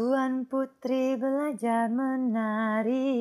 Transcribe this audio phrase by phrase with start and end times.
[0.00, 3.20] Tuan Putri belajar menari.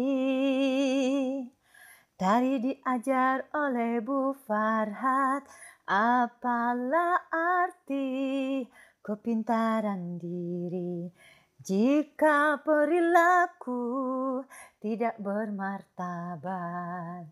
[2.15, 5.43] Tari diajar oleh Bu Farhat
[5.91, 8.63] Apalah arti
[9.03, 11.11] kepintaran diri?
[11.59, 14.39] Jika perilaku
[14.79, 17.27] tidak bermartabat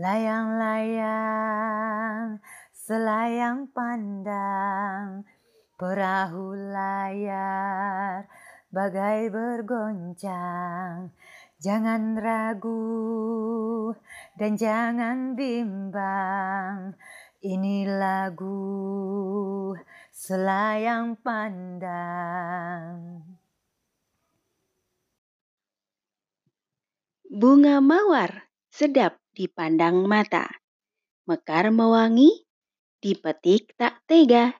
[0.00, 2.40] Layang-layang
[2.72, 5.28] selayang pandang
[5.76, 8.24] Perahu layar
[8.70, 11.10] bagai bergoncang
[11.56, 13.96] Jangan ragu
[14.36, 16.94] dan jangan bimbang
[17.40, 19.72] Ini lagu
[20.12, 22.96] selayang pandang
[27.26, 30.48] Bunga mawar sedap dipandang mata.
[31.28, 32.48] Mekar mewangi,
[33.04, 34.56] dipetik tak tega.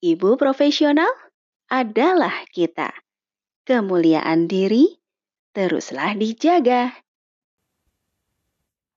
[0.00, 1.12] Ibu profesional
[1.68, 3.09] adalah kita.
[3.70, 4.98] Kemuliaan diri
[5.54, 6.90] teruslah dijaga.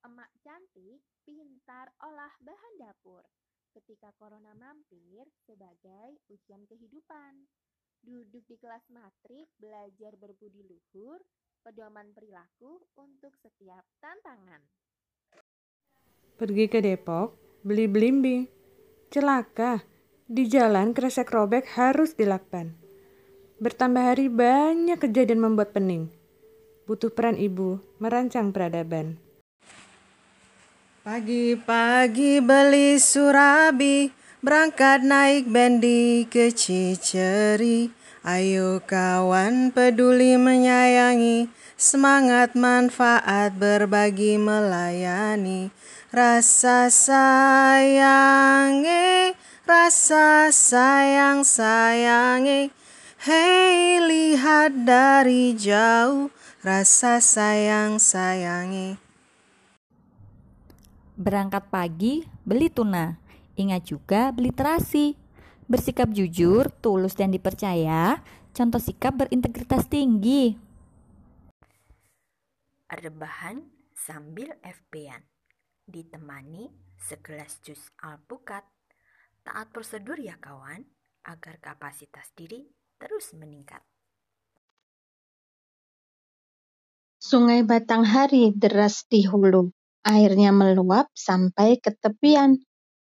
[0.01, 3.21] Emak cantik pintar olah bahan dapur.
[3.69, 7.45] Ketika corona mampir sebagai ujian kehidupan.
[8.01, 11.21] Duduk di kelas matrik belajar berbudi luhur,
[11.61, 14.65] pedoman perilaku untuk setiap tantangan.
[16.33, 18.49] Pergi ke Depok, beli belimbing.
[19.13, 19.85] Celaka,
[20.25, 22.82] di jalan kresek robek harus dilakban.
[23.61, 26.09] Bertambah hari banyak kejadian membuat pening
[26.83, 29.15] butuh peran ibu merancang peradaban.
[31.03, 34.07] Pagi-pagi beli surabi,
[34.39, 37.91] berangkat naik bendi ke Ciceri.
[38.23, 45.75] Ayo kawan peduli menyayangi, semangat manfaat berbagi melayani.
[46.07, 48.15] Rasa sayangi,
[49.67, 52.71] rasa sayang sayangi.
[53.23, 56.27] Hei lihat dari jauh
[56.59, 58.99] rasa sayang sayangi.
[61.15, 63.15] Berangkat pagi, beli tuna.
[63.55, 65.15] Ingat juga beli terasi.
[65.71, 68.19] Bersikap jujur, tulus dan dipercaya,
[68.51, 70.59] contoh sikap berintegritas tinggi.
[72.91, 73.63] Rebahan
[73.95, 75.23] sambil FP-an,
[75.87, 78.67] ditemani segelas jus alpukat.
[79.47, 80.83] Taat prosedur ya kawan,
[81.23, 83.83] agar kapasitas diri terus meningkat.
[87.19, 89.75] Sungai Batanghari deras di hulu,
[90.07, 92.63] airnya meluap sampai ke tepian.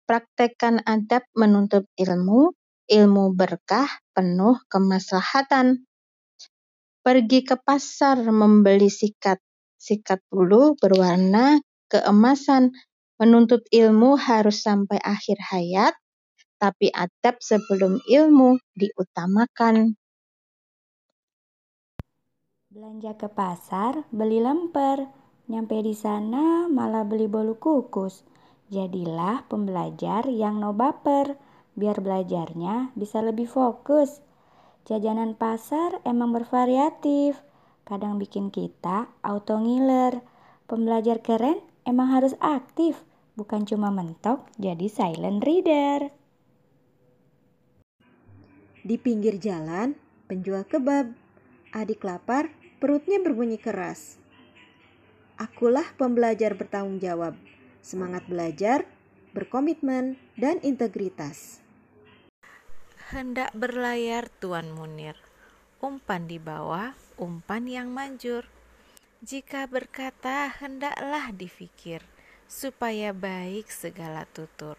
[0.09, 2.53] Praktekkan adab menuntut ilmu,
[2.89, 5.85] ilmu berkah penuh kemaslahatan.
[7.05, 9.37] Pergi ke pasar membeli sikat,
[9.77, 12.73] sikat bulu berwarna keemasan.
[13.21, 15.93] Menuntut ilmu harus sampai akhir hayat,
[16.65, 19.93] tapi adab sebelum ilmu diutamakan.
[22.73, 25.05] Belanja ke pasar, beli lemper.
[25.45, 28.25] Nyampe di sana malah beli bolu kukus.
[28.73, 31.37] Jadilah pembelajar yang no baper,
[31.77, 34.25] biar belajarnya bisa lebih fokus.
[34.89, 37.37] Jajanan pasar emang bervariatif,
[37.85, 40.17] kadang bikin kita auto ngiler.
[40.65, 43.05] Pembelajar keren emang harus aktif,
[43.37, 46.24] bukan cuma mentok jadi silent reader.
[48.85, 49.97] Di pinggir jalan,
[50.29, 51.09] penjual kebab.
[51.73, 54.21] Adik lapar, Perutnya berbunyi keras.
[55.41, 57.33] Akulah pembelajar bertanggung jawab,
[57.81, 58.85] semangat belajar,
[59.33, 61.65] berkomitmen, dan integritas.
[63.09, 65.17] Hendak berlayar Tuan Munir,
[65.81, 68.45] umpan di bawah, umpan yang manjur.
[69.25, 72.05] Jika berkata hendaklah difikir,
[72.45, 74.77] supaya baik segala tutur.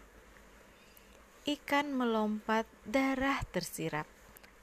[1.47, 4.03] Ikan melompat, darah tersirap,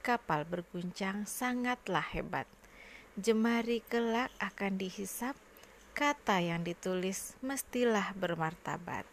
[0.05, 2.45] kapal berguncang sangatlah hebat
[3.15, 5.39] jemari kelak akan dihisap,
[5.95, 9.07] kata yang ditulis mestilah bermartabat.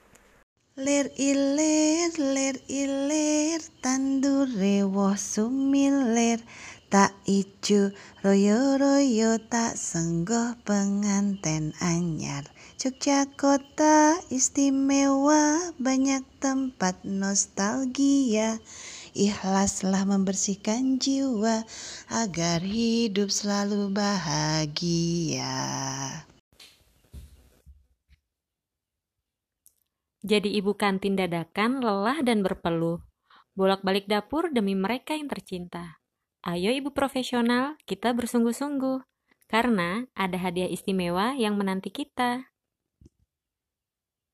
[0.79, 6.39] Lir ilir, lir ilir, tandur rewo sumilir,
[6.87, 7.91] tak icu,
[8.23, 12.47] royo royo tak senggoh penganten anyar.
[12.79, 18.55] Jogja kota istimewa, banyak tempat nostalgia.
[19.11, 21.67] Ikhlaslah membersihkan jiwa
[22.07, 25.51] agar hidup selalu bahagia.
[30.21, 33.01] Jadi ibu kantin dadakan lelah dan berpeluh.
[33.57, 35.97] Bolak-balik dapur demi mereka yang tercinta.
[36.45, 39.01] Ayo ibu profesional, kita bersungguh-sungguh.
[39.49, 42.50] Karena ada hadiah istimewa yang menanti kita.